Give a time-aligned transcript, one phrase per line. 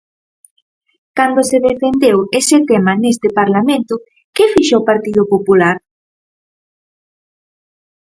[1.17, 3.93] Cando se defendeu ese tema neste Parlamento
[4.35, 5.77] ¿que fixo o Partido Popular?